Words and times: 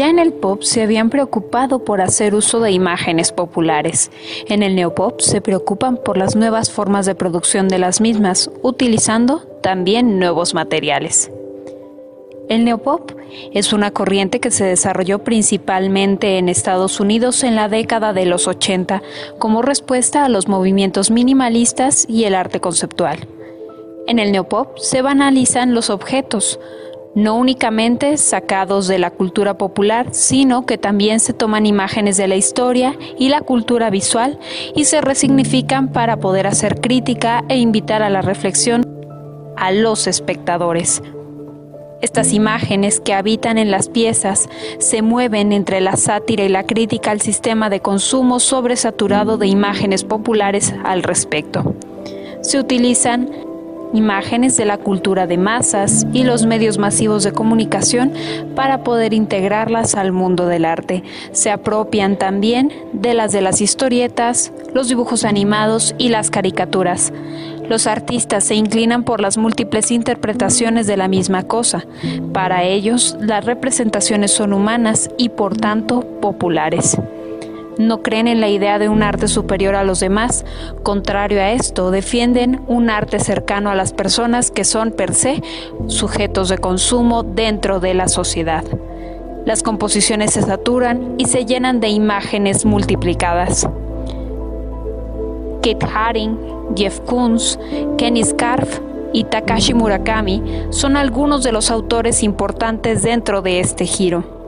Ya 0.00 0.08
en 0.08 0.18
el 0.18 0.32
pop 0.32 0.62
se 0.62 0.80
habían 0.80 1.10
preocupado 1.10 1.84
por 1.84 2.00
hacer 2.00 2.34
uso 2.34 2.58
de 2.60 2.70
imágenes 2.70 3.32
populares. 3.32 4.10
En 4.48 4.62
el 4.62 4.74
neopop 4.74 5.20
se 5.20 5.42
preocupan 5.42 5.98
por 5.98 6.16
las 6.16 6.36
nuevas 6.36 6.70
formas 6.70 7.04
de 7.04 7.14
producción 7.14 7.68
de 7.68 7.78
las 7.78 8.00
mismas, 8.00 8.50
utilizando 8.62 9.40
también 9.62 10.18
nuevos 10.18 10.54
materiales. 10.54 11.30
El 12.48 12.64
neopop 12.64 13.12
es 13.52 13.74
una 13.74 13.90
corriente 13.90 14.40
que 14.40 14.50
se 14.50 14.64
desarrolló 14.64 15.18
principalmente 15.18 16.38
en 16.38 16.48
Estados 16.48 16.98
Unidos 16.98 17.44
en 17.44 17.54
la 17.54 17.68
década 17.68 18.14
de 18.14 18.24
los 18.24 18.48
80 18.48 19.02
como 19.38 19.60
respuesta 19.60 20.24
a 20.24 20.30
los 20.30 20.48
movimientos 20.48 21.10
minimalistas 21.10 22.06
y 22.08 22.24
el 22.24 22.36
arte 22.36 22.58
conceptual. 22.58 23.28
En 24.06 24.18
el 24.18 24.32
neopop 24.32 24.78
se 24.78 25.02
banalizan 25.02 25.74
los 25.74 25.90
objetos, 25.90 26.58
no 27.14 27.36
únicamente 27.36 28.16
sacados 28.16 28.86
de 28.86 28.98
la 28.98 29.10
cultura 29.10 29.58
popular, 29.58 30.08
sino 30.12 30.66
que 30.66 30.78
también 30.78 31.20
se 31.20 31.32
toman 31.32 31.66
imágenes 31.66 32.16
de 32.16 32.28
la 32.28 32.36
historia 32.36 32.96
y 33.18 33.28
la 33.28 33.40
cultura 33.40 33.90
visual 33.90 34.38
y 34.74 34.84
se 34.84 35.00
resignifican 35.00 35.92
para 35.92 36.18
poder 36.18 36.46
hacer 36.46 36.80
crítica 36.80 37.44
e 37.48 37.58
invitar 37.58 38.02
a 38.02 38.10
la 38.10 38.22
reflexión 38.22 38.84
a 39.56 39.72
los 39.72 40.06
espectadores. 40.06 41.02
Estas 42.00 42.32
imágenes 42.32 42.98
que 42.98 43.12
habitan 43.12 43.58
en 43.58 43.70
las 43.70 43.88
piezas 43.90 44.48
se 44.78 45.02
mueven 45.02 45.52
entre 45.52 45.82
la 45.82 45.96
sátira 45.96 46.44
y 46.44 46.48
la 46.48 46.64
crítica 46.64 47.10
al 47.10 47.20
sistema 47.20 47.68
de 47.68 47.80
consumo 47.80 48.40
sobresaturado 48.40 49.36
de 49.36 49.48
imágenes 49.48 50.04
populares 50.04 50.74
al 50.82 51.02
respecto. 51.02 51.74
Se 52.40 52.58
utilizan 52.58 53.28
imágenes 53.92 54.56
de 54.56 54.64
la 54.64 54.78
cultura 54.78 55.26
de 55.26 55.38
masas 55.38 56.06
y 56.12 56.24
los 56.24 56.46
medios 56.46 56.78
masivos 56.78 57.24
de 57.24 57.32
comunicación 57.32 58.12
para 58.54 58.84
poder 58.84 59.12
integrarlas 59.14 59.94
al 59.94 60.12
mundo 60.12 60.46
del 60.46 60.64
arte. 60.64 61.02
Se 61.32 61.50
apropian 61.50 62.16
también 62.16 62.72
de 62.92 63.14
las 63.14 63.32
de 63.32 63.40
las 63.40 63.60
historietas, 63.60 64.52
los 64.74 64.88
dibujos 64.88 65.24
animados 65.24 65.94
y 65.98 66.08
las 66.08 66.30
caricaturas. 66.30 67.12
Los 67.68 67.86
artistas 67.86 68.44
se 68.44 68.56
inclinan 68.56 69.04
por 69.04 69.20
las 69.20 69.38
múltiples 69.38 69.92
interpretaciones 69.92 70.88
de 70.88 70.96
la 70.96 71.06
misma 71.06 71.44
cosa. 71.44 71.86
Para 72.32 72.64
ellos, 72.64 73.16
las 73.20 73.44
representaciones 73.44 74.32
son 74.32 74.52
humanas 74.52 75.08
y 75.16 75.28
por 75.28 75.56
tanto 75.56 76.04
populares 76.20 76.98
no 77.80 78.02
creen 78.02 78.28
en 78.28 78.40
la 78.40 78.48
idea 78.48 78.78
de 78.78 78.88
un 78.88 79.02
arte 79.02 79.28
superior 79.28 79.74
a 79.74 79.84
los 79.84 80.00
demás. 80.00 80.44
Contrario 80.82 81.40
a 81.40 81.50
esto, 81.50 81.90
defienden 81.90 82.62
un 82.66 82.90
arte 82.90 83.18
cercano 83.18 83.70
a 83.70 83.74
las 83.74 83.92
personas 83.92 84.50
que 84.50 84.64
son 84.64 84.92
per 84.92 85.14
se 85.14 85.42
sujetos 85.86 86.48
de 86.48 86.58
consumo 86.58 87.22
dentro 87.22 87.80
de 87.80 87.94
la 87.94 88.08
sociedad. 88.08 88.64
Las 89.44 89.62
composiciones 89.62 90.32
se 90.32 90.42
saturan 90.42 91.14
y 91.18 91.24
se 91.26 91.46
llenan 91.46 91.80
de 91.80 91.88
imágenes 91.88 92.64
multiplicadas. 92.64 93.68
Kate 95.62 95.86
Haring, 95.92 96.38
Jeff 96.76 97.00
Koons, 97.00 97.58
Kenny 97.98 98.22
Scarf 98.24 98.80
y 99.12 99.24
Takashi 99.24 99.74
Murakami 99.74 100.42
son 100.70 100.96
algunos 100.96 101.42
de 101.42 101.52
los 101.52 101.70
autores 101.70 102.22
importantes 102.22 103.02
dentro 103.02 103.42
de 103.42 103.60
este 103.60 103.86
giro 103.86 104.39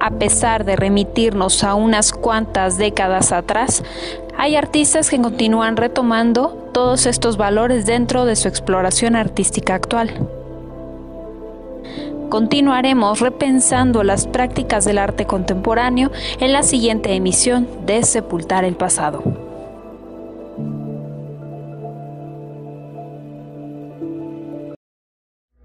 a 0.00 0.10
pesar 0.12 0.64
de 0.64 0.76
remitirnos 0.76 1.64
a 1.64 1.74
unas 1.74 2.12
cuantas 2.12 2.78
décadas 2.78 3.32
atrás, 3.32 3.82
hay 4.36 4.56
artistas 4.56 5.10
que 5.10 5.20
continúan 5.20 5.76
retomando 5.76 6.70
todos 6.72 7.06
estos 7.06 7.36
valores 7.36 7.86
dentro 7.86 8.24
de 8.24 8.36
su 8.36 8.48
exploración 8.48 9.16
artística 9.16 9.74
actual. 9.74 10.28
Continuaremos 12.28 13.20
repensando 13.20 14.04
las 14.04 14.26
prácticas 14.26 14.84
del 14.84 14.98
arte 14.98 15.26
contemporáneo 15.26 16.12
en 16.40 16.52
la 16.52 16.62
siguiente 16.62 17.14
emisión 17.14 17.66
de 17.86 18.02
Sepultar 18.02 18.64
el 18.64 18.76
Pasado. 18.76 19.22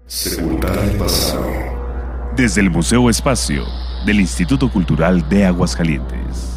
Sepultar 0.06 0.78
el 0.78 0.96
pasado. 0.96 1.46
Desde 2.34 2.60
el 2.60 2.70
Museo 2.70 3.10
Espacio 3.10 3.64
del 4.04 4.20
Instituto 4.20 4.68
Cultural 4.68 5.28
de 5.28 5.46
Aguascalientes. 5.46 6.53